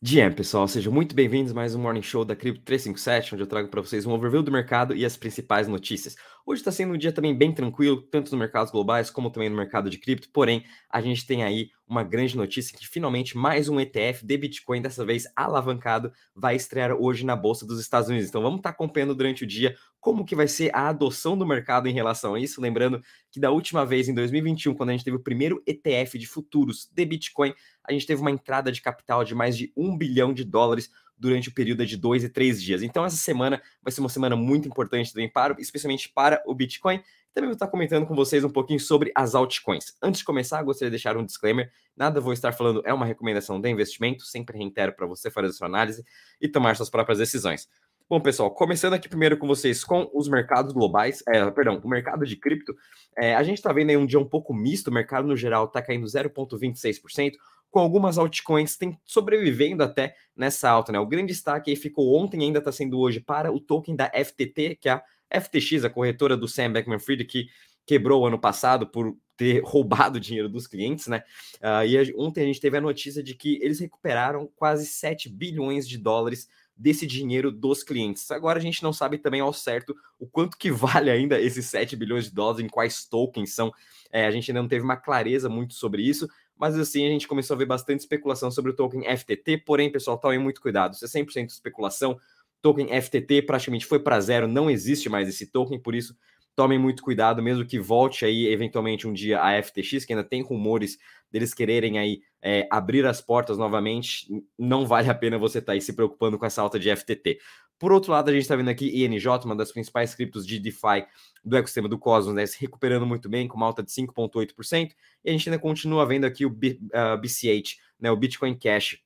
Dia, 0.00 0.30
pessoal, 0.30 0.68
sejam 0.68 0.92
muito 0.92 1.12
bem-vindos 1.12 1.50
a 1.50 1.54
mais 1.56 1.74
um 1.74 1.82
Morning 1.82 2.02
Show 2.02 2.24
da 2.24 2.36
Cripto 2.36 2.62
357, 2.62 3.34
onde 3.34 3.42
eu 3.42 3.48
trago 3.48 3.66
para 3.66 3.80
vocês 3.80 4.06
um 4.06 4.12
overview 4.12 4.44
do 4.44 4.52
mercado 4.52 4.94
e 4.94 5.04
as 5.04 5.16
principais 5.16 5.66
notícias. 5.66 6.14
Hoje 6.46 6.60
está 6.60 6.70
sendo 6.70 6.94
um 6.94 6.96
dia 6.96 7.10
também 7.10 7.36
bem 7.36 7.52
tranquilo, 7.52 8.00
tanto 8.00 8.30
nos 8.30 8.38
mercados 8.38 8.70
globais 8.70 9.10
como 9.10 9.28
também 9.28 9.50
no 9.50 9.56
mercado 9.56 9.90
de 9.90 9.98
cripto, 9.98 10.30
porém, 10.32 10.64
a 10.88 11.00
gente 11.00 11.26
tem 11.26 11.42
aí 11.42 11.70
uma 11.84 12.04
grande 12.04 12.36
notícia 12.36 12.78
que 12.78 12.86
finalmente 12.86 13.36
mais 13.36 13.68
um 13.68 13.80
ETF 13.80 14.24
de 14.24 14.36
Bitcoin, 14.36 14.82
dessa 14.82 15.04
vez 15.04 15.24
alavancado, 15.34 16.12
vai 16.32 16.54
estrear 16.54 16.92
hoje 16.92 17.24
na 17.24 17.34
Bolsa 17.34 17.66
dos 17.66 17.80
Estados 17.80 18.08
Unidos. 18.08 18.28
Então 18.28 18.42
vamos 18.42 18.58
estar 18.58 18.70
tá 18.70 18.74
acompanhando 18.74 19.14
durante 19.14 19.42
o 19.42 19.46
dia 19.46 19.74
como 19.98 20.24
que 20.24 20.36
vai 20.36 20.46
ser 20.46 20.70
a 20.74 20.88
adoção 20.88 21.36
do 21.36 21.46
mercado 21.46 21.88
em 21.88 21.92
relação 21.92 22.34
a 22.34 22.40
isso, 22.40 22.60
lembrando 22.60 23.02
que 23.30 23.40
da 23.40 23.50
última 23.50 23.84
vez, 23.84 24.08
em 24.08 24.14
2021, 24.14 24.74
quando 24.74 24.90
a 24.90 24.92
gente 24.92 25.04
teve 25.04 25.16
o 25.16 25.22
primeiro 25.22 25.62
ETF 25.66 26.18
de 26.18 26.26
futuros 26.26 26.88
de 26.92 27.04
Bitcoin, 27.04 27.52
a 27.88 27.92
gente 27.92 28.06
teve 28.06 28.20
uma 28.20 28.30
entrada 28.30 28.70
de 28.70 28.80
capital 28.82 29.24
de 29.24 29.34
mais 29.34 29.56
de 29.56 29.72
um 29.76 29.96
bilhão 29.96 30.32
de 30.32 30.44
dólares 30.44 30.90
durante 31.16 31.48
o 31.48 31.54
período 31.54 31.84
de 31.84 31.96
dois 31.96 32.22
e 32.22 32.28
três 32.28 32.62
dias. 32.62 32.82
Então, 32.82 33.04
essa 33.04 33.16
semana 33.16 33.60
vai 33.82 33.90
ser 33.90 34.00
uma 34.00 34.08
semana 34.08 34.36
muito 34.36 34.68
importante 34.68 35.12
também, 35.12 35.28
para, 35.28 35.56
especialmente 35.58 36.08
para 36.08 36.42
o 36.46 36.54
Bitcoin. 36.54 37.02
Também 37.34 37.48
vou 37.48 37.54
estar 37.54 37.66
comentando 37.66 38.06
com 38.06 38.14
vocês 38.14 38.44
um 38.44 38.50
pouquinho 38.50 38.78
sobre 38.78 39.10
as 39.14 39.34
altcoins. 39.34 39.96
Antes 40.02 40.20
de 40.20 40.24
começar, 40.24 40.62
gostaria 40.62 40.90
de 40.90 40.96
deixar 40.96 41.16
um 41.16 41.24
disclaimer: 41.24 41.70
nada 41.96 42.20
vou 42.20 42.32
estar 42.32 42.52
falando 42.52 42.82
é 42.84 42.92
uma 42.92 43.06
recomendação 43.06 43.60
de 43.60 43.68
investimento, 43.68 44.24
sempre 44.24 44.58
reitero 44.58 44.92
para 44.92 45.06
você 45.06 45.30
fazer 45.30 45.48
a 45.48 45.52
sua 45.52 45.66
análise 45.66 46.04
e 46.40 46.48
tomar 46.48 46.76
suas 46.76 46.90
próprias 46.90 47.18
decisões. 47.18 47.68
Bom, 48.10 48.20
pessoal, 48.20 48.50
começando 48.50 48.94
aqui 48.94 49.06
primeiro 49.06 49.36
com 49.36 49.46
vocês 49.46 49.84
com 49.84 50.10
os 50.14 50.28
mercados 50.28 50.72
globais, 50.72 51.22
é, 51.28 51.50
perdão, 51.50 51.78
o 51.84 51.88
mercado 51.88 52.24
de 52.24 52.36
cripto, 52.36 52.74
é, 53.14 53.34
a 53.34 53.42
gente 53.42 53.58
está 53.58 53.70
vendo 53.70 53.90
aí 53.90 53.98
um 53.98 54.06
dia 54.06 54.18
um 54.18 54.24
pouco 54.24 54.54
misto, 54.54 54.88
o 54.88 54.92
mercado 54.92 55.28
no 55.28 55.36
geral 55.36 55.66
está 55.66 55.82
caindo 55.82 56.06
0,26%, 56.06 57.32
com 57.70 57.80
algumas 57.80 58.18
altcoins 58.18 58.76
tem 58.76 58.98
sobrevivendo 59.04 59.82
até 59.82 60.14
nessa 60.34 60.70
alta, 60.70 60.92
né? 60.92 60.98
O 60.98 61.06
grande 61.06 61.32
destaque 61.32 61.70
aí 61.70 61.76
ficou 61.76 62.16
ontem, 62.16 62.42
ainda 62.42 62.58
está 62.58 62.72
sendo 62.72 62.98
hoje, 62.98 63.20
para 63.20 63.52
o 63.52 63.60
token 63.60 63.94
da 63.94 64.10
FTT, 64.10 64.76
que 64.80 64.88
é 64.88 64.92
a 64.92 65.02
FTX, 65.40 65.84
a 65.84 65.90
corretora 65.90 66.36
do 66.36 66.48
Sam 66.48 66.72
Bankman-Fried, 66.72 67.24
que 67.24 67.48
quebrou 67.86 68.26
ano 68.26 68.38
passado 68.38 68.86
por 68.86 69.16
ter 69.36 69.62
roubado 69.64 70.20
dinheiro 70.20 70.48
dos 70.48 70.66
clientes, 70.66 71.06
né? 71.06 71.22
Uh, 71.56 71.86
e 71.86 72.14
ontem 72.16 72.42
a 72.42 72.46
gente 72.46 72.60
teve 72.60 72.76
a 72.76 72.80
notícia 72.80 73.22
de 73.22 73.34
que 73.34 73.58
eles 73.62 73.80
recuperaram 73.80 74.50
quase 74.56 74.86
7 74.86 75.28
bilhões 75.28 75.88
de 75.88 75.98
dólares 75.98 76.48
desse 76.76 77.06
dinheiro 77.06 77.50
dos 77.50 77.82
clientes. 77.82 78.30
Agora 78.30 78.58
a 78.58 78.62
gente 78.62 78.82
não 78.84 78.92
sabe 78.92 79.18
também 79.18 79.40
ao 79.40 79.52
certo 79.52 79.96
o 80.18 80.26
quanto 80.26 80.56
que 80.56 80.70
vale 80.72 81.10
ainda 81.10 81.40
esses 81.40 81.66
7 81.66 81.96
bilhões 81.96 82.26
de 82.26 82.30
dólares, 82.32 82.64
em 82.64 82.68
quais 82.68 83.04
tokens 83.04 83.54
são. 83.54 83.72
É, 84.12 84.26
a 84.26 84.30
gente 84.30 84.50
ainda 84.50 84.62
não 84.62 84.68
teve 84.68 84.84
uma 84.84 84.96
clareza 84.96 85.48
muito 85.48 85.74
sobre 85.74 86.02
isso, 86.02 86.28
mas 86.58 86.78
assim 86.78 87.06
a 87.06 87.10
gente 87.10 87.28
começou 87.28 87.54
a 87.54 87.58
ver 87.58 87.66
bastante 87.66 88.00
especulação 88.00 88.50
sobre 88.50 88.72
o 88.72 88.74
token 88.74 89.04
FTT, 89.16 89.58
porém, 89.58 89.90
pessoal, 89.90 90.18
tomem 90.18 90.38
muito 90.38 90.60
cuidado, 90.60 90.94
isso 90.94 91.04
é 91.04 91.08
100% 91.08 91.48
especulação, 91.50 92.18
token 92.60 92.88
FTT 93.00 93.42
praticamente 93.42 93.86
foi 93.86 93.98
para 94.00 94.20
zero, 94.20 94.48
não 94.48 94.70
existe 94.70 95.08
mais 95.08 95.28
esse 95.28 95.46
token, 95.46 95.78
por 95.80 95.94
isso 95.94 96.16
tomem 96.58 96.76
muito 96.76 97.04
cuidado, 97.04 97.40
mesmo 97.40 97.64
que 97.64 97.78
volte 97.78 98.24
aí 98.24 98.48
eventualmente 98.48 99.06
um 99.06 99.12
dia 99.12 99.40
a 99.40 99.62
FTX, 99.62 100.04
que 100.04 100.12
ainda 100.12 100.24
tem 100.24 100.42
rumores 100.42 100.98
deles 101.30 101.54
quererem 101.54 102.00
aí 102.00 102.20
é, 102.42 102.66
abrir 102.68 103.06
as 103.06 103.20
portas 103.20 103.56
novamente, 103.56 104.26
não 104.58 104.84
vale 104.84 105.08
a 105.08 105.14
pena 105.14 105.38
você 105.38 105.58
estar 105.58 105.66
tá 105.66 105.72
aí 105.74 105.80
se 105.80 105.92
preocupando 105.92 106.36
com 106.36 106.44
essa 106.44 106.60
alta 106.60 106.76
de 106.76 106.94
FTT. 106.94 107.38
Por 107.78 107.92
outro 107.92 108.12
lado, 108.12 108.28
a 108.28 108.32
gente 108.32 108.42
está 108.42 108.56
vendo 108.56 108.70
aqui 108.70 109.04
INJ, 109.04 109.26
uma 109.44 109.54
das 109.54 109.70
principais 109.70 110.14
criptos 110.14 110.46
de 110.46 110.58
DeFi 110.58 111.06
do 111.44 111.56
ecossistema 111.56 111.88
do 111.88 111.98
Cosmos, 111.98 112.34
né, 112.34 112.44
se 112.44 112.60
recuperando 112.60 113.06
muito 113.06 113.28
bem, 113.28 113.46
com 113.46 113.56
uma 113.56 113.66
alta 113.66 113.82
de 113.82 113.90
5,8%, 113.92 114.92
e 115.24 115.30
a 115.30 115.32
gente 115.32 115.48
ainda 115.48 115.60
continua 115.60 116.04
vendo 116.04 116.24
aqui 116.24 116.44
o 116.44 116.50
B, 116.50 116.80
uh, 116.82 117.16
BCH, 117.18 117.76
né, 118.00 118.10
o 118.10 118.16
Bitcoin 118.16 118.56
Cash, 118.56 118.98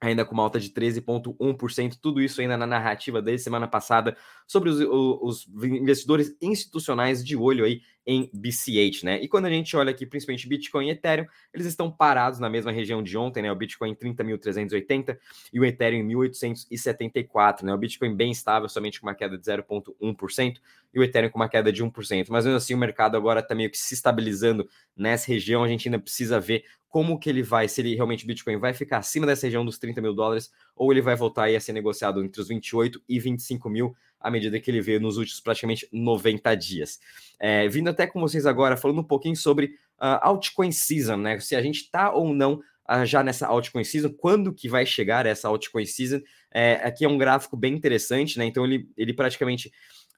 ainda 0.00 0.24
com 0.24 0.32
uma 0.32 0.42
alta 0.42 0.60
de 0.60 0.70
13,1%, 0.70 1.98
tudo 2.00 2.20
isso 2.20 2.40
ainda 2.40 2.56
na 2.56 2.66
narrativa 2.66 3.20
desde 3.20 3.44
semana 3.44 3.66
passada 3.66 4.16
sobre 4.46 4.68
os, 4.70 4.80
os, 4.80 5.48
investidores 5.64 6.36
institucionais 6.40 7.24
de 7.24 7.36
olho 7.36 7.64
aí 7.64 7.82
em 8.10 8.30
BCH, 8.32 9.04
né? 9.04 9.22
E 9.22 9.28
quando 9.28 9.44
a 9.44 9.50
gente 9.50 9.76
olha 9.76 9.90
aqui, 9.90 10.06
principalmente 10.06 10.48
Bitcoin 10.48 10.86
e 10.86 10.92
Ethereum, 10.92 11.26
eles 11.52 11.66
estão 11.66 11.90
parados 11.90 12.40
na 12.40 12.48
mesma 12.48 12.72
região 12.72 13.02
de 13.02 13.18
ontem, 13.18 13.42
né? 13.42 13.52
O 13.52 13.54
Bitcoin 13.54 13.90
em 13.90 13.94
30.380 13.94 15.18
e 15.52 15.60
o 15.60 15.64
Ethereum 15.64 15.98
em 15.98 16.08
1.874, 16.08 17.64
né? 17.64 17.74
O 17.74 17.76
Bitcoin 17.76 18.16
bem 18.16 18.30
estável, 18.30 18.66
somente 18.66 18.98
com 18.98 19.06
uma 19.06 19.14
queda 19.14 19.36
de 19.36 19.44
0,1% 19.44 20.56
e 20.94 20.98
o 20.98 21.02
Ethereum 21.02 21.28
com 21.28 21.38
uma 21.38 21.50
queda 21.50 21.70
de 21.70 21.84
1%. 21.84 22.26
Mas 22.30 22.46
mesmo 22.46 22.56
assim, 22.56 22.72
o 22.72 22.78
mercado 22.78 23.14
agora 23.14 23.40
está 23.40 23.54
meio 23.54 23.70
que 23.70 23.76
se 23.76 23.92
estabilizando 23.92 24.66
nessa 24.96 25.28
região, 25.28 25.62
a 25.62 25.68
gente 25.68 25.86
ainda 25.86 25.98
precisa 25.98 26.40
ver 26.40 26.64
como 26.88 27.18
que 27.18 27.28
ele 27.28 27.42
vai, 27.42 27.68
se 27.68 27.82
ele 27.82 27.94
realmente 27.94 28.26
Bitcoin 28.26 28.56
vai 28.56 28.72
ficar 28.72 28.98
acima 28.98 29.26
dessa 29.26 29.46
região 29.46 29.66
dos 29.66 29.78
30 29.78 30.00
mil 30.00 30.14
dólares, 30.14 30.50
ou 30.74 30.90
ele 30.90 31.02
vai 31.02 31.14
voltar 31.14 31.44
aí 31.44 31.54
a 31.54 31.60
ser 31.60 31.74
negociado 31.74 32.24
entre 32.24 32.40
os 32.40 32.48
28 32.48 33.02
e 33.06 33.20
25 33.20 33.68
mil, 33.68 33.94
à 34.20 34.30
medida 34.30 34.58
que 34.58 34.70
ele 34.70 34.80
veio 34.80 35.00
nos 35.00 35.16
últimos 35.16 35.40
praticamente 35.40 35.88
90 35.92 36.54
dias. 36.56 36.98
É, 37.38 37.68
vindo 37.68 37.88
até 37.88 38.06
com 38.06 38.20
vocês 38.20 38.46
agora, 38.46 38.76
falando 38.76 39.00
um 39.00 39.04
pouquinho 39.04 39.36
sobre 39.36 39.66
uh, 40.00 40.18
altcoin 40.22 40.72
season, 40.72 41.16
né? 41.16 41.38
Se 41.40 41.54
a 41.54 41.62
gente 41.62 41.82
está 41.82 42.12
ou 42.12 42.34
não 42.34 42.54
uh, 42.88 43.04
já 43.04 43.22
nessa 43.22 43.46
altcoin 43.46 43.84
season, 43.84 44.12
quando 44.12 44.52
que 44.52 44.68
vai 44.68 44.84
chegar 44.84 45.26
essa 45.26 45.48
altcoin 45.48 45.86
season? 45.86 46.20
É, 46.50 46.74
aqui 46.84 47.04
é 47.04 47.08
um 47.08 47.18
gráfico 47.18 47.56
bem 47.56 47.74
interessante, 47.74 48.38
né? 48.38 48.46
Então 48.46 48.64
ele, 48.64 48.88
ele 48.96 49.12
praticamente 49.12 49.70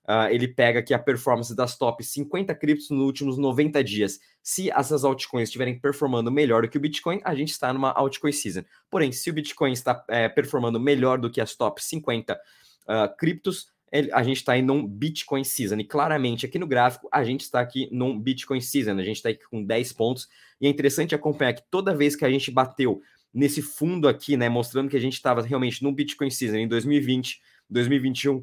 Uh, 0.09 0.27
ele 0.28 0.49
pega 0.49 0.81
aqui 0.81 0.93
a 0.93 0.99
performance 0.99 1.55
das 1.55 1.77
top 1.77 2.03
50 2.03 2.53
criptos 2.56 2.91
nos 2.91 3.05
últimos 3.05 3.39
90 3.39 3.84
dias. 3.84 4.19
Se 4.43 4.69
essas 4.69 5.05
altcoins 5.05 5.44
estiverem 5.49 5.78
performando 5.78 6.33
melhor 6.33 6.62
do 6.62 6.69
que 6.69 6.77
o 6.77 6.81
Bitcoin, 6.81 7.21
a 7.22 7.33
gente 7.33 7.50
está 7.50 7.72
numa 7.72 7.93
altcoin 7.93 8.33
season. 8.33 8.65
Porém, 8.91 9.12
se 9.12 9.31
o 9.31 9.33
Bitcoin 9.33 9.71
está 9.71 10.05
é, 10.09 10.28
performando 10.28 10.81
melhor 10.81 11.19
do 11.19 11.31
que 11.31 11.41
as 11.41 11.55
top 11.55 11.81
50 11.84 12.34
uh, 12.34 13.16
criptos, 13.16 13.69
a 14.12 14.23
gente 14.23 14.37
está 14.37 14.56
em 14.56 14.62
num 14.62 14.87
Bitcoin 14.87 15.43
season. 15.43 15.77
E 15.77 15.84
claramente 15.84 16.47
aqui 16.47 16.59
no 16.59 16.67
gráfico, 16.67 17.09
a 17.11 17.25
gente 17.25 17.43
está 17.43 17.61
aqui 17.61 17.89
num 17.91 18.19
Bitcoin 18.19 18.61
season. 18.61 18.93
A 18.93 19.03
gente 19.03 19.17
está 19.17 19.31
aqui 19.31 19.43
com 19.51 19.65
10 19.65 19.93
pontos. 19.93 20.28
E 20.61 20.67
é 20.67 20.71
interessante 20.71 21.15
acompanhar 21.15 21.55
que 21.55 21.62
toda 21.71 21.95
vez 21.95 22.15
que 22.15 22.25
a 22.25 22.31
gente 22.31 22.51
bateu 22.51 23.03
nesse 23.33 23.62
fundo 23.62 24.09
aqui, 24.09 24.37
né, 24.37 24.49
mostrando 24.49 24.89
que 24.89 24.97
a 24.97 25.01
gente 25.01 25.15
estava 25.15 25.43
realmente 25.43 25.83
no 25.83 25.93
Bitcoin 25.93 26.31
season 26.31 26.56
em 26.56 26.69
2020, 26.69 27.41
2021 27.69 28.43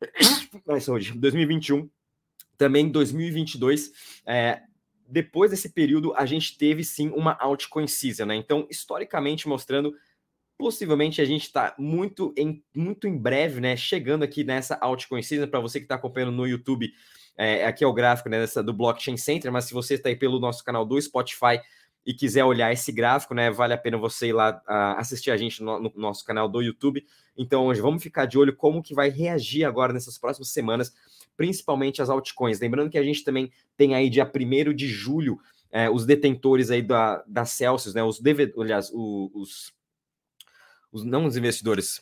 mais 0.66 0.84
saúde, 0.84 1.12
2021, 1.12 1.88
também 2.56 2.88
2022, 2.88 3.92
é, 4.26 4.62
depois 5.08 5.50
desse 5.50 5.70
período, 5.70 6.14
a 6.14 6.26
gente 6.26 6.56
teve 6.58 6.84
sim 6.84 7.08
uma 7.10 7.36
altcoin 7.40 7.86
season, 7.86 8.26
né? 8.26 8.36
Então, 8.36 8.66
historicamente 8.70 9.48
mostrando, 9.48 9.94
possivelmente 10.58 11.22
a 11.22 11.24
gente 11.24 11.44
está 11.44 11.74
muito 11.78 12.34
em, 12.36 12.62
muito 12.74 13.06
em 13.06 13.16
breve, 13.16 13.60
né? 13.60 13.76
Chegando 13.76 14.24
aqui 14.24 14.42
nessa 14.42 14.76
altcoin 14.80 15.22
season, 15.22 15.46
para 15.46 15.60
você 15.60 15.78
que 15.78 15.84
está 15.84 15.94
acompanhando 15.94 16.32
no 16.32 16.46
YouTube, 16.46 16.92
é, 17.36 17.64
aqui 17.64 17.84
é 17.84 17.86
o 17.86 17.92
gráfico 17.92 18.28
né, 18.28 18.40
dessa, 18.40 18.60
do 18.60 18.72
Blockchain 18.72 19.16
Center, 19.16 19.52
mas 19.52 19.66
se 19.66 19.72
você 19.72 19.94
está 19.94 20.08
aí 20.08 20.16
pelo 20.16 20.40
nosso 20.40 20.64
canal 20.64 20.84
do 20.84 21.00
Spotify 21.00 21.60
e 22.04 22.12
quiser 22.12 22.44
olhar 22.44 22.72
esse 22.72 22.90
gráfico, 22.90 23.32
né, 23.32 23.48
vale 23.48 23.72
a 23.72 23.78
pena 23.78 23.96
você 23.96 24.28
ir 24.28 24.32
lá 24.32 24.60
assistir 24.96 25.30
a 25.30 25.36
gente 25.36 25.62
no, 25.62 25.78
no, 25.78 25.92
nosso 25.94 26.24
canal 26.24 26.48
do 26.48 26.60
YouTube. 26.60 27.04
Então, 27.36 27.66
hoje 27.66 27.80
vamos 27.80 28.02
ficar 28.02 28.26
de 28.26 28.36
olho 28.36 28.56
como 28.56 28.82
que 28.82 28.94
vai 28.94 29.08
reagir 29.08 29.64
agora 29.64 29.92
nessas 29.92 30.18
próximas 30.18 30.48
semanas, 30.50 30.92
principalmente 31.36 32.02
as 32.02 32.10
altcoins. 32.10 32.58
Lembrando 32.58 32.90
que 32.90 32.98
a 32.98 33.04
gente 33.04 33.22
também 33.22 33.52
tem 33.76 33.94
aí 33.94 34.10
dia 34.10 34.28
1 34.28 34.74
de 34.74 34.88
julho 34.88 35.38
é, 35.70 35.88
os 35.88 36.04
detentores 36.06 36.70
aí 36.70 36.82
da, 36.82 37.22
da 37.26 37.44
Celsius, 37.44 37.94
né, 37.94 38.02
os, 38.02 38.20
aliás, 38.58 38.90
os, 38.92 39.30
os, 39.34 39.72
não 40.92 41.26
os 41.26 41.36
investidores, 41.36 42.00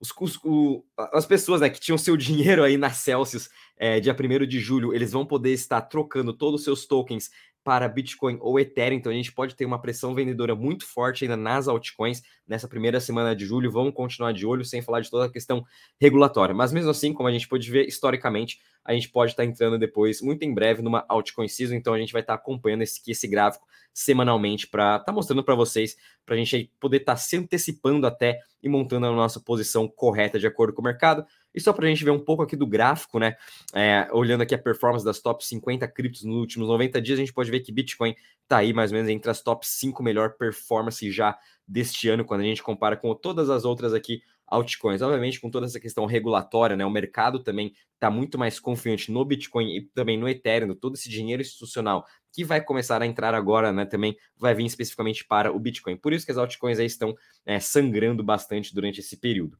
os, 0.00 0.12
os, 0.20 0.36
o, 0.44 0.84
as 1.12 1.24
pessoas 1.24 1.60
né, 1.60 1.70
que 1.70 1.80
tinham 1.80 1.96
seu 1.96 2.16
dinheiro 2.18 2.64
aí 2.64 2.76
na 2.76 2.90
Celsius 2.90 3.48
é, 3.76 4.00
dia 4.00 4.14
1 4.14 4.46
de 4.46 4.60
julho, 4.60 4.92
eles 4.92 5.12
vão 5.12 5.24
poder 5.24 5.52
estar 5.52 5.80
trocando 5.82 6.32
todos 6.32 6.60
os 6.60 6.64
seus 6.64 6.86
tokens 6.86 7.30
para 7.64 7.88
Bitcoin 7.88 8.38
ou 8.40 8.58
Ethereum. 8.58 8.98
Então 8.98 9.12
a 9.12 9.14
gente 9.14 9.32
pode 9.32 9.54
ter 9.54 9.64
uma 9.64 9.80
pressão 9.80 10.14
vendedora 10.14 10.54
muito 10.54 10.86
forte 10.86 11.24
ainda 11.24 11.36
nas 11.36 11.68
altcoins 11.68 12.22
nessa 12.46 12.68
primeira 12.68 13.00
semana 13.00 13.34
de 13.34 13.44
julho. 13.44 13.70
Vamos 13.70 13.94
continuar 13.94 14.32
de 14.32 14.44
olho, 14.44 14.64
sem 14.64 14.82
falar 14.82 15.00
de 15.00 15.10
toda 15.10 15.26
a 15.26 15.30
questão 15.30 15.64
regulatória. 16.00 16.54
Mas 16.54 16.72
mesmo 16.72 16.90
assim, 16.90 17.12
como 17.12 17.28
a 17.28 17.32
gente 17.32 17.48
pode 17.48 17.70
ver 17.70 17.86
historicamente, 17.86 18.60
a 18.84 18.92
gente 18.92 19.08
pode 19.08 19.32
estar 19.32 19.44
entrando 19.44 19.78
depois, 19.78 20.20
muito 20.20 20.42
em 20.42 20.52
breve, 20.52 20.82
numa 20.82 21.04
altcoin 21.08 21.48
season. 21.48 21.74
Então 21.74 21.94
a 21.94 21.98
gente 21.98 22.12
vai 22.12 22.22
estar 22.22 22.34
acompanhando 22.34 22.82
esse, 22.82 23.00
esse 23.08 23.28
gráfico 23.28 23.66
semanalmente 23.94 24.66
para 24.66 24.96
estar 24.96 25.04
tá 25.04 25.12
mostrando 25.12 25.44
para 25.44 25.54
vocês, 25.54 25.96
para 26.24 26.34
a 26.34 26.38
gente 26.38 26.72
poder 26.80 26.98
estar 26.98 27.16
se 27.16 27.36
antecipando 27.36 28.06
até 28.06 28.40
e 28.62 28.68
montando 28.68 29.06
a 29.06 29.12
nossa 29.12 29.40
posição 29.40 29.88
correta 29.88 30.38
de 30.38 30.46
acordo 30.46 30.72
com 30.72 30.80
o 30.80 30.84
mercado. 30.84 31.24
E 31.54 31.60
só 31.60 31.72
para 31.72 31.86
a 31.86 31.88
gente 31.88 32.04
ver 32.04 32.10
um 32.10 32.18
pouco 32.18 32.42
aqui 32.42 32.56
do 32.56 32.66
gráfico, 32.66 33.18
né? 33.18 33.36
É, 33.74 34.08
olhando 34.12 34.42
aqui 34.42 34.54
a 34.54 34.58
performance 34.58 35.04
das 35.04 35.20
top 35.20 35.44
50 35.44 35.86
criptos 35.88 36.24
nos 36.24 36.36
últimos 36.36 36.68
90 36.68 37.00
dias, 37.00 37.18
a 37.18 37.20
gente 37.20 37.32
pode 37.32 37.50
ver 37.50 37.60
que 37.60 37.72
Bitcoin 37.72 38.14
está 38.42 38.58
aí 38.58 38.72
mais 38.72 38.90
ou 38.90 38.96
menos 38.96 39.10
entre 39.10 39.30
as 39.30 39.42
top 39.42 39.66
5 39.66 40.02
melhor 40.02 40.36
performance 40.36 41.10
já 41.10 41.38
deste 41.66 42.08
ano, 42.08 42.24
quando 42.24 42.40
a 42.40 42.44
gente 42.44 42.62
compara 42.62 42.96
com 42.96 43.14
todas 43.14 43.50
as 43.50 43.64
outras 43.64 43.94
aqui 43.94 44.22
altcoins. 44.46 45.00
Obviamente, 45.00 45.40
com 45.40 45.50
toda 45.50 45.66
essa 45.66 45.80
questão 45.80 46.04
regulatória, 46.04 46.76
né, 46.76 46.84
o 46.84 46.90
mercado 46.90 47.42
também 47.42 47.74
está 47.94 48.10
muito 48.10 48.38
mais 48.38 48.60
confiante 48.60 49.10
no 49.10 49.24
Bitcoin 49.24 49.76
e 49.76 49.82
também 49.94 50.18
no 50.18 50.28
Ethereum, 50.28 50.74
todo 50.74 50.94
esse 50.94 51.08
dinheiro 51.08 51.40
institucional 51.40 52.04
que 52.32 52.44
vai 52.44 52.62
começar 52.62 53.00
a 53.00 53.06
entrar 53.06 53.34
agora, 53.34 53.72
né, 53.72 53.84
também 53.84 54.16
vai 54.36 54.54
vir 54.54 54.66
especificamente 54.66 55.24
para 55.24 55.52
o 55.52 55.58
Bitcoin. 55.58 55.96
Por 55.96 56.12
isso 56.12 56.24
que 56.24 56.32
as 56.32 56.38
altcoins 56.38 56.78
aí 56.78 56.86
estão 56.86 57.14
é, 57.46 57.60
sangrando 57.60 58.22
bastante 58.22 58.74
durante 58.74 59.00
esse 59.00 59.16
período. 59.16 59.58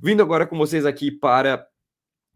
Vindo 0.00 0.22
agora 0.22 0.46
com 0.46 0.56
vocês 0.56 0.86
aqui 0.86 1.10
para 1.10 1.66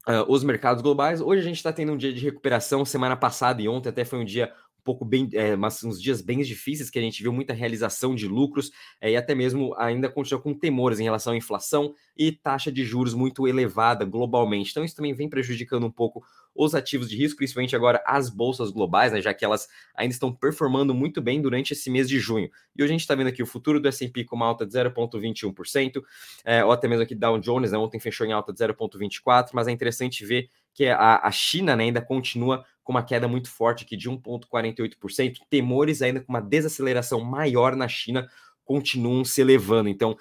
Uh, 0.04 0.26
os 0.26 0.42
mercados 0.42 0.82
globais. 0.82 1.20
Hoje 1.20 1.42
a 1.42 1.44
gente 1.44 1.58
está 1.58 1.72
tendo 1.72 1.92
um 1.92 1.96
dia 1.96 2.12
de 2.12 2.18
recuperação. 2.18 2.84
Semana 2.84 3.16
passada 3.16 3.62
e 3.62 3.68
ontem 3.68 3.88
até 3.88 4.04
foi 4.04 4.18
um 4.18 4.24
dia 4.24 4.52
um 4.76 4.82
pouco 4.82 5.04
bem, 5.04 5.30
é, 5.32 5.54
mas 5.54 5.84
uns 5.84 6.02
dias 6.02 6.20
bem 6.20 6.40
difíceis 6.40 6.90
que 6.90 6.98
a 6.98 7.02
gente 7.02 7.22
viu 7.22 7.32
muita 7.32 7.54
realização 7.54 8.12
de 8.12 8.26
lucros 8.26 8.72
é, 9.00 9.12
e 9.12 9.16
até 9.16 9.32
mesmo 9.32 9.72
ainda 9.78 10.08
continua 10.08 10.42
com 10.42 10.52
temores 10.52 10.98
em 10.98 11.04
relação 11.04 11.34
à 11.34 11.36
inflação 11.36 11.94
e 12.16 12.32
taxa 12.32 12.72
de 12.72 12.84
juros 12.84 13.14
muito 13.14 13.46
elevada 13.46 14.04
globalmente. 14.04 14.72
Então 14.72 14.84
isso 14.84 14.96
também 14.96 15.14
vem 15.14 15.28
prejudicando 15.28 15.86
um 15.86 15.90
pouco 15.92 16.24
os 16.54 16.74
ativos 16.74 17.08
de 17.08 17.16
risco, 17.16 17.38
principalmente 17.38 17.74
agora 17.74 18.02
as 18.06 18.28
bolsas 18.28 18.70
globais, 18.70 19.12
né, 19.12 19.20
já 19.20 19.32
que 19.32 19.44
elas 19.44 19.68
ainda 19.94 20.12
estão 20.12 20.32
performando 20.32 20.94
muito 20.94 21.20
bem 21.20 21.40
durante 21.40 21.72
esse 21.72 21.90
mês 21.90 22.08
de 22.08 22.18
junho. 22.18 22.50
E 22.76 22.82
hoje 22.82 22.90
a 22.90 22.94
gente 22.94 23.00
está 23.00 23.14
vendo 23.14 23.28
aqui 23.28 23.42
o 23.42 23.46
futuro 23.46 23.80
do 23.80 23.88
S&P 23.88 24.24
com 24.24 24.36
uma 24.36 24.46
alta 24.46 24.66
de 24.66 24.72
0,21%, 24.72 26.02
é, 26.44 26.64
ou 26.64 26.72
até 26.72 26.86
mesmo 26.88 27.02
aqui 27.02 27.14
Dow 27.14 27.38
Jones, 27.38 27.72
né, 27.72 27.78
ontem 27.78 27.98
fechou 27.98 28.26
em 28.26 28.32
alta 28.32 28.52
de 28.52 28.58
0,24%, 28.58 29.50
mas 29.52 29.66
é 29.66 29.70
interessante 29.70 30.24
ver 30.24 30.50
que 30.74 30.86
a, 30.86 31.20
a 31.22 31.30
China 31.30 31.76
né, 31.76 31.84
ainda 31.84 32.00
continua 32.00 32.64
com 32.82 32.92
uma 32.92 33.02
queda 33.02 33.28
muito 33.28 33.50
forte 33.50 33.84
aqui 33.84 33.96
de 33.96 34.10
1,48%, 34.10 35.38
temores 35.48 36.02
ainda 36.02 36.20
com 36.20 36.32
uma 36.32 36.40
desaceleração 36.40 37.20
maior 37.20 37.76
na 37.76 37.88
China 37.88 38.28
continuam 38.64 39.24
se 39.24 39.40
elevando. 39.40 39.88
Então, 39.88 40.16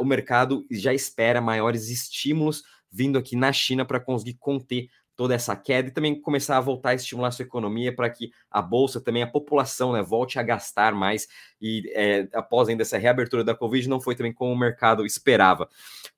o 0.00 0.04
mercado 0.04 0.66
já 0.70 0.92
espera 0.92 1.40
maiores 1.40 1.88
estímulos 1.88 2.62
vindo 2.90 3.18
aqui 3.18 3.34
na 3.34 3.52
China 3.52 3.84
para 3.84 3.98
conseguir 3.98 4.34
conter 4.34 4.88
toda 5.16 5.34
essa 5.34 5.54
queda 5.54 5.88
e 5.88 5.90
também 5.90 6.20
começar 6.20 6.56
a 6.56 6.60
voltar 6.60 6.90
a 6.90 6.94
estimular 6.94 7.28
a 7.28 7.30
sua 7.30 7.44
economia 7.44 7.94
para 7.94 8.08
que 8.08 8.32
a 8.50 8.62
bolsa, 8.62 9.00
também 9.00 9.22
a 9.22 9.26
população, 9.26 9.92
né, 9.92 10.02
volte 10.02 10.38
a 10.38 10.42
gastar 10.42 10.94
mais 10.94 11.28
e 11.60 11.90
é, 11.94 12.28
após 12.32 12.68
ainda 12.68 12.82
essa 12.82 12.98
reabertura 12.98 13.44
da 13.44 13.54
Covid 13.54 13.88
não 13.88 14.00
foi 14.00 14.16
também 14.16 14.32
como 14.32 14.52
o 14.52 14.58
mercado 14.58 15.06
esperava. 15.06 15.68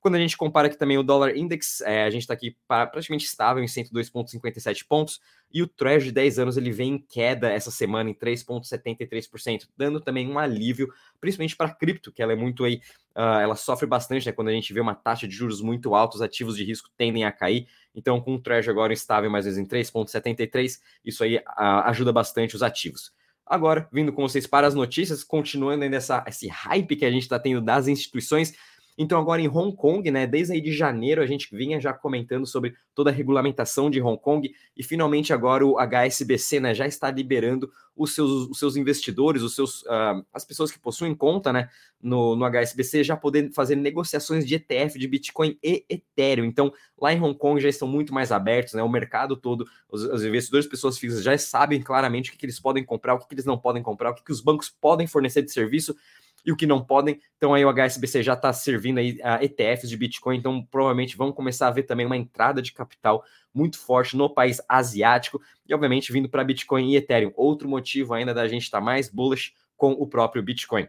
Quando 0.01 0.15
a 0.15 0.19
gente 0.19 0.37
compara 0.37 0.69
aqui 0.69 0.79
também 0.79 0.97
o 0.97 1.03
dólar 1.03 1.37
index, 1.37 1.81
é, 1.83 2.05
a 2.05 2.11
gente 2.11 2.23
está 2.23 2.35
aqui 2.35 2.57
praticamente 2.67 3.27
estável 3.27 3.63
em 3.63 3.67
102,57 3.67 4.87
pontos 4.89 5.21
e 5.55 5.63
o 5.63 5.69
Treasury 5.69 6.07
de 6.07 6.13
10 6.13 6.39
anos 6.41 6.57
ele 6.57 6.73
vem 6.73 6.95
em 6.95 6.99
queda 6.99 7.49
essa 7.49 7.71
semana 7.71 8.11
em 8.11 8.15
3,73%, 8.15 9.69
dando 9.77 10.01
também 10.01 10.29
um 10.29 10.37
alívio, 10.37 10.93
principalmente 11.21 11.57
para 11.57 11.71
a 11.71 11.75
cripto, 11.75 12.11
que 12.11 12.21
ela 12.21 12.33
é 12.33 12.37
muito 12.37 12.65
aí, 12.65 12.81
uh, 13.17 13.39
ela 13.41 13.55
sofre 13.55 13.87
bastante, 13.87 14.27
né, 14.27 14.33
quando 14.33 14.49
a 14.49 14.53
gente 14.53 14.73
vê 14.73 14.81
uma 14.81 14.97
taxa 14.97 15.29
de 15.29 15.35
juros 15.35 15.61
muito 15.61 15.95
alta, 15.95 16.17
os 16.17 16.23
ativos 16.23 16.57
de 16.57 16.65
risco 16.65 16.91
tendem 16.97 17.25
a 17.25 17.31
cair, 17.31 17.69
então, 17.95 18.21
com 18.21 18.35
o 18.35 18.41
Treasury 18.41 18.71
agora 18.71 18.93
estável 18.93 19.31
mais 19.31 19.45
vezes 19.45 19.59
em 19.59 19.67
3,73, 19.67 20.81
isso 21.05 21.23
aí 21.23 21.41
ajuda 21.85 22.13
bastante 22.13 22.57
os 22.57 22.63
ativos. 22.63 23.13
Agora, 23.47 23.89
vindo 23.93 24.13
com 24.13 24.23
vocês 24.23 24.47
para 24.47 24.67
as 24.67 24.75
notícias, 24.75 25.23
continuando 25.23 25.85
ainda 25.85 25.97
essa, 25.97 26.25
esse 26.27 26.49
hype 26.49 26.97
que 26.97 27.05
a 27.05 27.11
gente 27.11 27.23
está 27.23 27.39
tendo 27.39 27.61
das 27.61 27.87
instituições, 27.87 28.55
então, 28.97 29.19
agora 29.19 29.43
em 29.43 29.49
Hong 29.49 29.75
Kong, 29.75 30.09
né, 30.11 30.27
desde 30.27 30.53
aí 30.53 30.61
de 30.61 30.73
janeiro, 30.73 31.21
a 31.21 31.27
gente 31.27 31.55
vinha 31.55 31.81
já 31.81 31.93
comentando 31.93 32.47
sobre 32.47 32.75
toda 32.95 33.11
a 33.11 33.13
regulamentação 33.13 33.91
de 33.91 34.01
Hong 34.01 34.21
Kong 34.21 34.55
e 34.77 34.85
finalmente 34.85 35.33
agora 35.33 35.67
o 35.67 35.77
HSBC 35.79 36.61
né, 36.61 36.75
já 36.75 36.87
está 36.87 37.11
liberando 37.11 37.73
os 37.97 38.15
seus, 38.15 38.49
os 38.49 38.59
seus 38.59 38.77
investidores, 38.77 39.43
os 39.43 39.55
seus, 39.57 39.83
uh, 39.83 40.25
as 40.33 40.45
pessoas 40.45 40.71
que 40.71 40.79
possuem 40.79 41.13
conta 41.13 41.53
né, 41.53 41.69
no, 42.01 42.37
no 42.37 42.45
HSBC 42.45 43.03
já 43.03 43.17
poder 43.17 43.53
fazer 43.53 43.75
negociações 43.75 44.47
de 44.47 44.55
ETF, 44.55 44.97
de 44.97 45.09
Bitcoin 45.09 45.59
e 45.61 45.85
Ethereum. 45.89 46.45
Então, 46.45 46.73
lá 46.97 47.13
em 47.13 47.21
Hong 47.21 47.37
Kong 47.37 47.61
já 47.61 47.69
estão 47.69 47.89
muito 47.89 48.15
mais 48.15 48.31
abertos, 48.31 48.75
né, 48.75 48.83
o 48.83 48.89
mercado 48.89 49.37
todo, 49.37 49.67
os, 49.89 50.05
os 50.05 50.25
investidores, 50.25 50.69
pessoas 50.69 50.99
fixas 50.99 51.23
já 51.23 51.37
sabem 51.37 51.83
claramente 51.83 52.31
o 52.31 52.33
que, 52.33 52.39
que 52.39 52.47
eles 52.47 52.61
podem 52.61 52.85
comprar, 52.85 53.15
o 53.15 53.19
que, 53.19 53.27
que 53.27 53.35
eles 53.35 53.45
não 53.45 53.59
podem 53.59 53.83
comprar, 53.83 54.11
o 54.11 54.15
que, 54.15 54.23
que 54.23 54.33
os 54.33 54.41
bancos 54.41 54.71
podem 54.71 55.09
fornecer 55.09 55.43
de 55.43 55.51
serviço 55.51 55.97
e 56.45 56.53
o 56.53 56.57
que 56.57 56.67
não 56.67 56.85
podem. 56.85 57.21
Então 57.37 57.55
aí 57.55 57.65
o 57.65 57.73
HSBC 57.73 58.23
já 58.23 58.35
está 58.35 58.53
servindo 58.53 58.99
aí 58.99 59.19
a 59.23 59.43
ETFs 59.43 59.89
de 59.89 59.97
Bitcoin, 59.97 60.37
então 60.37 60.63
provavelmente 60.63 61.17
vão 61.17 61.33
começar 61.33 61.69
a 61.69 61.71
ver 61.71 61.85
também 61.85 62.07
uma 62.07 62.17
entrada 62.17 62.61
de 62.61 62.73
capital 62.73 63.25
muito 63.53 63.79
forte 63.79 64.17
no 64.17 64.29
país 64.29 64.61
asiático 64.69 65.41
e 65.67 65.75
obviamente 65.75 66.13
vindo 66.13 66.29
para 66.29 66.45
Bitcoin 66.45 66.91
e 66.91 66.97
Ethereum. 66.97 67.33
Outro 67.37 67.69
motivo 67.69 68.15
ainda 68.15 68.35
da 68.35 68.47
gente 68.49 68.65
estar 68.65 68.79
tá 68.79 68.85
mais 68.85 69.09
bullish 69.09 69.55
com 69.77 69.93
o 69.93 70.07
próprio 70.07 70.43
Bitcoin. 70.43 70.89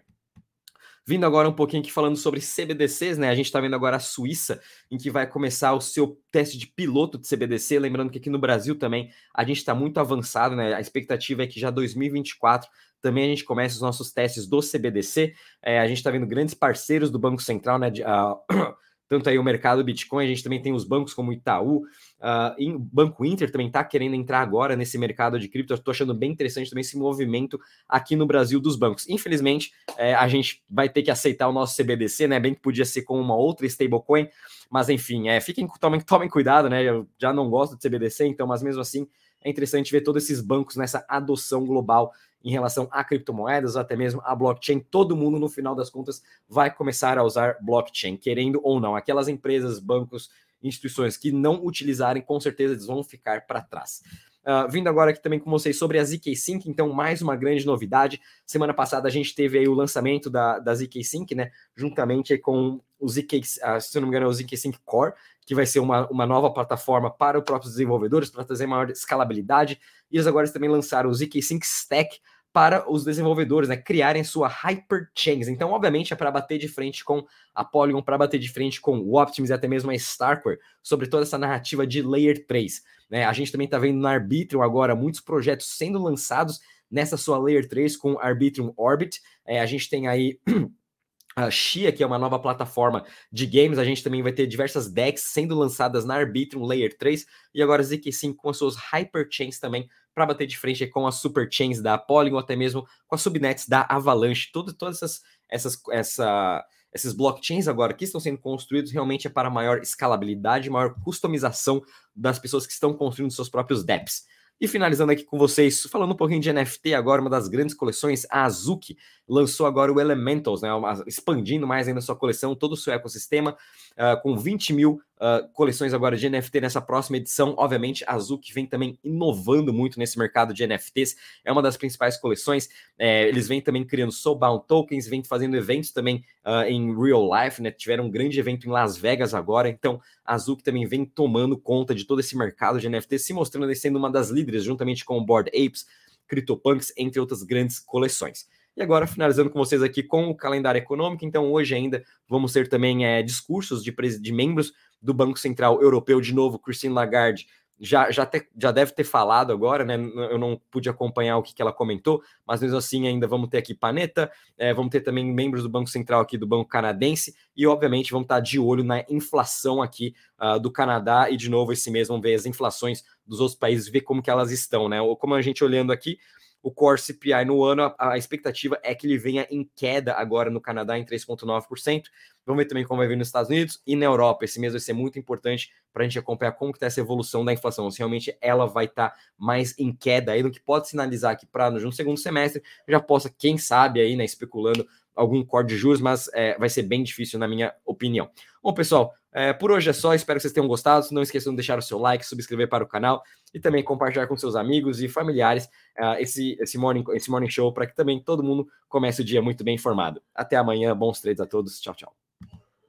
Vindo 1.07 1.24
agora 1.24 1.48
um 1.48 1.54
pouquinho 1.54 1.84
aqui 1.84 1.92
falando 1.92 2.18
sobre 2.18 2.40
CBDCs, 2.40 3.19
né? 3.19 3.30
A 3.30 3.36
gente 3.36 3.46
está 3.46 3.62
vendo 3.62 3.75
agora 3.75 3.98
a 3.98 4.00
Suíça, 4.00 4.60
em 4.90 4.98
que 4.98 5.12
vai 5.12 5.28
começar 5.28 5.74
o 5.74 5.80
seu 5.80 6.19
teste 6.31 6.57
de 6.57 6.66
piloto 6.66 7.19
de 7.19 7.28
CBDC. 7.28 7.78
Lembrando 7.78 8.10
que 8.10 8.18
aqui 8.18 8.30
no 8.30 8.40
Brasil 8.40 8.75
também 8.75 9.12
a 9.31 9.44
gente 9.44 9.57
está 9.57 9.75
muito 9.75 10.00
avançado, 10.00 10.56
né? 10.56 10.74
A 10.74 10.81
expectativa 10.81 11.44
é 11.44 11.48
que 11.48 11.60
já 11.60 11.69
2024 11.69 12.68
também 13.02 13.25
a 13.25 13.28
gente 13.28 13.44
começa 13.44 13.75
os 13.75 13.81
nossos 13.81 14.12
testes 14.12 14.48
do 14.48 14.62
CBDC. 14.62 15.36
É, 15.62 15.80
a 15.80 15.88
gente 15.88 15.98
está 15.98 16.10
vendo 16.10 16.25
grandes 16.25 16.56
parceiros 16.56 17.12
do 17.12 17.19
Banco 17.19 17.40
Central, 17.40 17.78
né? 17.78 17.92
De, 17.92 18.01
uh, 18.01 18.40
tanto 19.07 19.30
aí 19.30 19.38
o 19.38 19.44
mercado 19.44 19.84
Bitcoin, 19.84 20.25
a 20.25 20.28
gente 20.28 20.44
também 20.44 20.62
tem 20.62 20.74
os 20.74 20.84
bancos 20.84 21.13
como 21.13 21.31
Itaú, 21.31 21.78
uh, 21.78 22.80
Banco 22.80 23.24
Inter 23.24 23.52
também 23.52 23.68
está 23.68 23.84
querendo 23.84 24.16
entrar 24.16 24.42
agora 24.42 24.75
nesse 24.75 24.98
mercado 24.98 25.40
de 25.40 25.48
cripto. 25.48 25.74
Estou 25.74 25.92
achando 25.92 26.13
bem 26.13 26.31
interessante 26.31 26.69
também 26.69 26.81
esse 26.81 26.98
movimento 26.98 27.60
aqui 27.88 28.16
no 28.16 28.25
Brasil 28.25 28.60
dos 28.60 28.75
bancos. 28.75 29.07
Infelizmente, 29.07 29.72
é, 29.98 30.16
a 30.16 30.28
gente 30.28 30.63
vai 30.69 30.90
ter 30.90 31.04
que 31.04 31.12
aceitar 31.12 31.48
o 31.48 31.54
nosso 31.54 31.75
CBDC, 31.75 32.28
né? 32.28 32.40
Bem 32.40 32.54
que 32.54 32.62
podia 32.62 32.86
ser 32.86 33.04
com 33.04 33.19
uma 33.19 33.36
outra 33.36 33.66
stablecoin, 33.68 34.28
mas 34.69 34.90
enfim, 34.90 35.30
é, 35.30 35.40
fiquem, 35.40 35.68
tomem, 35.80 36.01
tomem 36.01 36.30
cuidado, 36.30 36.69
né? 36.69 36.84
Eu 36.84 37.08
já 37.19 37.31
não 37.31 37.50
gosto 37.50 37.75
de 37.78 37.81
CBDC, 37.81 38.25
então, 38.25 38.48
mas 38.48 38.63
mesmo 38.63 38.81
assim 38.81 39.08
é 39.44 39.50
interessante 39.50 39.92
ver 39.92 40.01
todos 40.01 40.24
esses 40.24 40.42
bancos 40.42 40.75
nessa 40.75 41.06
adoção 41.08 41.63
global 41.63 42.12
em 42.46 42.52
relação 42.52 42.88
a 42.92 43.04
criptomoedas, 43.04 43.76
até 43.76 43.96
mesmo 43.96 44.22
a 44.24 44.36
blockchain. 44.36 44.80
Todo 44.80 45.16
mundo, 45.16 45.40
no 45.40 45.50
final 45.50 45.74
das 45.74 45.90
contas, 45.90 46.22
vai 46.48 46.72
começar 46.72 47.18
a 47.18 47.24
usar 47.24 47.58
blockchain, 47.60 48.16
querendo 48.16 48.62
ou 48.64 48.80
não. 48.80 48.96
Aquelas 48.96 49.28
empresas, 49.28 49.80
bancos, 49.80 50.30
instituições 50.62 51.18
que 51.18 51.32
não 51.32 51.66
utilizarem, 51.66 52.22
com 52.22 52.40
certeza 52.40 52.74
eles 52.74 52.86
vão 52.86 53.04
ficar 53.04 53.48
para 53.48 53.62
trás. 53.62 54.04
Uh, 54.46 54.70
vindo 54.70 54.88
agora 54.88 55.10
aqui 55.10 55.20
também 55.20 55.40
com 55.40 55.50
vocês 55.50 55.76
sobre 55.76 55.98
a 55.98 56.04
ZK 56.04 56.36
Sync, 56.36 56.70
então 56.70 56.94
mais 56.94 57.20
uma 57.20 57.36
grande 57.36 57.66
novidade. 57.66 58.22
Semana 58.46 58.76
passada 58.76 59.08
a 59.08 59.12
gente 59.12 59.34
teve 59.34 59.58
aí 59.58 59.68
o 59.68 59.74
lançamento 59.74 60.30
da, 60.30 60.60
da 60.60 60.76
ZK 60.76 61.04
Sync, 61.04 61.34
né? 61.34 61.50
Juntamente 61.76 62.38
com 62.38 62.80
o 63.00 63.10
ZK, 63.10 63.40
uh, 63.40 63.82
se 63.82 63.96
não 63.96 64.04
me 64.04 64.10
engano, 64.10 64.28
é 64.28 64.30
o 64.30 64.34
ZK 64.34 64.56
Sync 64.56 64.78
Core, 64.86 65.14
que 65.48 65.56
vai 65.56 65.66
ser 65.66 65.80
uma, 65.80 66.08
uma 66.10 66.28
nova 66.28 66.52
plataforma 66.52 67.10
para 67.10 67.40
os 67.40 67.44
próprios 67.44 67.74
desenvolvedores, 67.74 68.30
para 68.30 68.44
trazer 68.44 68.68
maior 68.68 68.92
escalabilidade. 68.92 69.80
E 70.12 70.18
eles 70.18 70.28
agora 70.28 70.48
também 70.48 70.70
lançaram 70.70 71.10
o 71.10 71.14
ZK 71.14 71.42
Sync 71.42 71.66
Stack, 71.66 72.20
para 72.56 72.90
os 72.90 73.04
desenvolvedores, 73.04 73.68
né, 73.68 73.75
criarem 73.75 74.24
sua 74.24 74.48
hyperchains. 74.48 75.50
Então, 75.50 75.72
obviamente, 75.72 76.13
é 76.13 76.16
para 76.16 76.31
bater 76.31 76.57
de 76.57 76.69
frente 76.69 77.04
com 77.04 77.22
a 77.54 77.66
Polygon, 77.66 78.02
para 78.02 78.18
bater 78.18 78.39
de 78.39 78.48
frente 78.48 78.80
com 78.80 78.98
o 78.98 79.22
Optimus 79.22 79.50
e 79.50 79.53
até 79.53 79.68
mesmo 79.68 79.91
a 79.91 79.96
Starkware, 79.96 80.58
sobre 80.82 81.08
toda 81.08 81.24
essa 81.24 81.38
narrativa 81.38 81.86
de 81.86 82.01
Layer 82.01 82.48
3. 82.48 82.82
Né? 83.10 83.25
A 83.25 83.34
gente 83.34 83.51
também 83.51 83.65
está 83.65 83.77
vendo 83.77 84.00
no 84.00 84.08
Arbitrum 84.08 84.62
agora 84.62 84.96
muitos 84.96 85.20
projetos 85.20 85.65
sendo 85.68 86.01
lançados 86.01 86.62
nessa 86.89 87.18
sua 87.18 87.38
Layer 87.38 87.68
3 87.68 87.98
com 87.98 88.18
Arbitrum 88.22 88.74
Orbit. 88.77 89.22
É, 89.46 89.60
a 89.60 89.65
gente 89.65 89.89
tem 89.89 90.08
aí 90.08 90.39
a 91.36 91.51
Xia, 91.51 91.91
que 91.91 92.01
é 92.01 92.08
uma 92.08 92.18
nova 92.18 92.39
plataforma 92.39 93.06
de 93.30 93.46
games, 93.46 93.77
a 93.77 93.84
gente 93.84 94.01
também 94.01 94.24
vai 94.24 94.32
ter 94.32 94.48
diversas 94.48 94.89
decks 94.89 95.24
sendo 95.24 95.60
lançadas 95.60 96.06
na 96.06 96.15
Arbitrum 96.15 96.63
Layer 96.63 96.98
3 96.98 97.25
e 97.53 97.62
agora 97.62 97.84
ZK5 97.84 98.34
com 98.38 98.50
as 98.50 98.56
suas 98.56 98.77
Hyperchains 98.77 99.60
também 99.60 99.89
para 100.15 100.25
bater 100.25 100.48
de 100.48 100.57
frente 100.57 100.88
com 100.88 101.05
as 101.05 101.15
super 101.15 101.48
chains 101.51 101.81
da 101.81 101.98
Polygon, 101.98 102.38
até 102.38 102.55
mesmo 102.55 102.88
com 103.05 103.15
as 103.15 103.22
subnets 103.22 103.67
da 103.67 103.86
Avalanche. 103.89 104.50
Tudo, 104.51 104.74
todas 104.74 104.95
essas, 105.03 105.22
essas, 105.50 105.81
essa, 105.91 106.65
esses 106.93 107.12
blockchains 107.12 107.67
agora 107.67 107.93
que 107.93 108.05
estão 108.05 108.22
sendo 108.22 108.38
construídos 108.38 108.91
realmente 108.91 109.27
é 109.27 109.29
para 109.29 109.50
maior 109.50 109.79
escalabilidade, 109.79 110.69
maior 110.69 110.95
customização 111.03 111.84
das 112.15 112.39
pessoas 112.39 112.65
que 112.65 112.72
estão 112.72 112.93
construindo 112.93 113.31
seus 113.31 113.50
próprios 113.50 113.84
dApps. 113.84 114.24
E 114.60 114.69
finalizando 114.69 115.12
aqui 115.12 115.24
com 115.24 115.38
vocês, 115.38 115.81
falando 115.84 116.13
um 116.13 116.17
pouquinho 116.17 116.39
de 116.39 116.51
NFT 116.51 116.93
agora, 116.93 117.19
uma 117.19 117.29
das 117.29 117.50
grandes 117.50 117.75
coleções, 117.75 118.25
a 118.29 118.45
Azuki, 118.45 118.98
lançou 119.27 119.65
agora 119.65 119.91
o 119.91 120.00
Elementals, 120.00 120.62
né, 120.62 120.70
expandindo 121.08 121.65
mais 121.65 121.88
ainda 121.88 122.01
sua 122.01 122.15
coleção, 122.15 122.55
todo 122.55 122.74
o 122.74 122.77
seu 122.77 122.94
ecossistema, 122.94 123.58
uh, 123.94 124.22
com 124.22 124.38
20 124.38 124.74
mil 124.74 125.01
uh, 125.15 125.48
coleções 125.53 125.94
agora 125.94 126.15
de 126.15 126.29
NFT 126.29 126.62
nessa 126.62 126.82
próxima 126.82 127.17
edição. 127.17 127.55
Obviamente, 127.58 128.03
a 128.05 128.13
Azuki 128.13 128.53
vem 128.53 128.65
também 128.65 129.00
inovando 129.03 129.74
muito 129.74 129.98
nesse 129.98 130.17
mercado 130.17 130.53
de 130.53 130.65
NFTs, 130.65 131.15
é 131.44 131.51
uma 131.51 131.62
das 131.62 131.75
principais 131.75 132.17
coleções. 132.17 132.70
É, 132.98 133.27
eles 133.27 133.48
vêm 133.48 133.62
também 133.62 133.84
criando 133.84 134.12
Soulbound 134.12 134.65
Tokens, 134.67 135.08
vêm 135.08 135.24
fazendo 135.24 135.55
eventos 135.55 135.91
também 135.91 136.24
uh, 136.46 136.63
em 136.67 136.96
real 136.96 137.27
life, 137.34 137.62
né? 137.62 137.72
Tiveram 137.72 138.05
um 138.05 138.12
grande 138.12 138.39
evento 138.39 138.67
em 138.67 138.70
Las 138.70 138.98
Vegas 138.98 139.34
agora, 139.34 139.70
então 139.70 140.00
a 140.24 140.36
Azuki 140.36 140.63
também 140.63 140.86
vem 140.86 141.05
tomando 141.05 141.58
conta 141.58 141.96
de 141.96 142.05
todo 142.05 142.20
esse 142.20 142.38
mercado 142.38 142.79
de 142.79 142.88
NFTs, 142.88 143.25
se 143.25 143.34
mostrando 143.34 143.74
sendo 143.75 143.98
uma 143.98 144.10
das 144.10 144.29
líderes, 144.29 144.63
juntamente 144.63 145.03
com 145.03 145.17
o 145.17 145.25
Board 145.25 145.50
Apes, 145.50 145.86
CryptoPunks, 146.27 146.94
entre 146.98 147.20
outras 147.20 147.44
grandes 147.44 147.79
coleções. 147.79 148.48
E 148.75 148.82
agora, 148.82 149.08
finalizando 149.08 149.50
com 149.50 149.58
vocês 149.60 149.82
aqui 149.82 150.03
com 150.03 150.27
o 150.27 150.36
calendário 150.36 150.79
econômico, 150.79 151.25
então 151.25 151.51
hoje 151.51 151.74
ainda 151.74 152.03
vamos 152.27 152.51
ter 152.51 152.67
também 152.67 153.05
é, 153.05 153.24
discursos 153.24 153.84
de, 153.84 153.94
de 154.20 154.32
membros 154.34 154.74
do 155.01 155.13
Banco 155.13 155.39
Central 155.39 155.82
Europeu, 155.82 156.20
de 156.20 156.34
novo, 156.34 156.60
Christine 156.60 156.94
Lagarde 156.94 157.46
já, 157.79 158.10
já, 158.10 158.25
te, 158.25 158.48
já 158.58 158.72
deve 158.72 158.94
ter 158.94 159.03
falado 159.03 159.51
agora, 159.51 159.84
né? 159.84 159.96
Eu 159.96 160.38
não 160.38 160.60
pude 160.72 160.89
acompanhar 160.89 161.38
o 161.38 161.44
que, 161.44 161.53
que 161.53 161.62
ela 161.62 161.74
comentou, 161.74 162.22
mas 162.48 162.62
mesmo 162.62 162.77
assim 162.77 163.08
ainda 163.08 163.27
vamos 163.27 163.50
ter 163.50 163.58
aqui 163.58 163.74
Paneta, 163.74 164.32
é, 164.58 164.74
vamos 164.74 164.91
ter 164.91 165.01
também 165.01 165.25
membros 165.25 165.63
do 165.63 165.70
Banco 165.70 165.89
Central 165.89 166.22
aqui 166.22 166.38
do 166.38 166.48
Banco 166.48 166.70
Canadense 166.70 167.36
e, 167.55 167.67
obviamente, 167.67 168.12
vamos 168.12 168.25
estar 168.25 168.39
de 168.39 168.60
olho 168.60 168.84
na 168.84 169.03
inflação 169.10 169.82
aqui 169.82 170.15
uh, 170.39 170.60
do 170.60 170.72
Canadá 170.72 171.29
e, 171.29 171.36
de 171.36 171.50
novo, 171.50 171.74
esse 171.74 171.91
mês 171.91 172.08
vamos 172.08 172.24
ver 172.24 172.34
as 172.34 172.46
inflações 172.46 173.03
dos 173.25 173.39
outros 173.39 173.58
países, 173.58 173.89
ver 173.89 174.01
como 174.01 174.22
que 174.22 174.29
elas 174.29 174.51
estão, 174.51 174.88
né? 174.88 175.01
Ou 175.01 175.17
como 175.17 175.34
a 175.34 175.41
gente 175.41 175.63
olhando 175.63 175.91
aqui, 175.91 176.17
o 176.65 176.72
core 176.72 177.00
CPI 177.00 177.45
no 177.45 177.63
ano, 177.63 177.93
a, 177.95 178.13
a, 178.13 178.17
expectativa 178.17 178.79
é 178.81 178.95
que 178.95 179.05
ele 179.05 179.19
venha 179.19 179.45
em 179.51 179.69
queda 179.75 180.15
agora 180.15 180.50
no 180.50 180.60
Canadá 180.60 180.98
em 180.98 181.05
3,9%. 181.05 182.05
Vamos 182.43 182.63
ver 182.63 182.67
também 182.67 182.84
como 182.84 182.98
vai 182.98 183.07
vir 183.07 183.15
nos 183.15 183.27
Estados 183.27 183.51
Unidos 183.51 183.79
e 183.86 183.95
na 183.95 184.05
Europa. 184.05 184.45
Esse 184.45 184.60
mês 184.60 184.74
vai 184.74 184.79
ser 184.79 184.93
muito 184.93 185.19
importante 185.19 185.72
para 185.93 186.01
a 186.01 186.07
gente 186.07 186.17
acompanhar 186.17 186.53
como 186.53 186.72
está 186.72 186.88
essa 186.88 187.00
evolução 187.00 187.45
da 187.45 187.53
inflação. 187.53 187.91
Se 187.91 188.00
realmente 188.00 188.36
ela 188.41 188.65
vai 188.65 188.86
estar 188.86 189.12
tá 189.12 189.17
mais 189.38 189.77
em 189.77 189.93
queda 189.93 190.31
aí, 190.31 190.41
no 190.41 190.50
que 190.50 190.60
pode 190.60 190.89
sinalizar 190.89 191.38
que 191.38 191.45
para 191.45 191.69
no 191.69 191.91
segundo 191.91 192.17
semestre 192.17 192.63
já 192.88 193.00
possa, 193.00 193.29
quem 193.29 193.60
sabe 193.60 194.01
aí, 194.01 194.15
né, 194.15 194.25
especulando 194.25 194.88
algum 195.15 195.43
corte 195.43 195.69
de 195.69 195.77
juros, 195.77 196.01
mas 196.01 196.29
é, 196.34 196.57
vai 196.57 196.69
ser 196.69 196.84
bem 196.84 197.03
difícil, 197.03 197.39
na 197.39 197.48
minha 197.48 197.74
opinião. 197.86 198.29
Bom, 198.62 198.74
pessoal, 198.74 199.13
é, 199.31 199.53
por 199.53 199.72
hoje 199.72 199.89
é 199.89 199.93
só. 199.93 200.13
Espero 200.13 200.38
que 200.38 200.41
vocês 200.41 200.53
tenham 200.53 200.67
gostado. 200.67 201.07
Não 201.12 201.22
esqueçam 201.22 201.51
de 201.51 201.57
deixar 201.57 201.77
o 201.77 201.81
seu 201.81 202.00
like, 202.00 202.25
subscrever 202.25 202.69
para 202.69 202.84
o 202.84 202.88
canal 202.88 203.22
e 203.53 203.60
também 203.60 203.84
compartilhar 203.84 204.27
com 204.27 204.38
seus 204.38 204.55
amigos 204.55 205.01
e 205.01 205.10
familiares 205.10 205.65
uh, 206.00 206.15
esse, 206.19 206.57
esse, 206.60 206.77
morning, 206.77 207.03
esse 207.12 207.29
morning 207.29 207.50
show 207.50 207.72
para 207.74 207.86
que 207.86 207.95
também 207.95 208.22
todo 208.22 208.43
mundo 208.43 208.67
comece 208.88 209.22
o 209.22 209.25
dia 209.25 209.41
muito 209.41 209.63
bem 209.63 209.75
informado. 209.75 210.22
Até 210.34 210.55
amanhã. 210.55 210.95
Bons 210.95 211.19
trades 211.19 211.41
a 211.41 211.45
todos. 211.45 211.79
Tchau, 211.79 211.93
tchau. 211.95 212.25